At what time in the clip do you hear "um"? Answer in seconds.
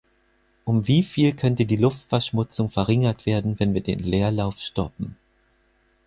0.65-0.87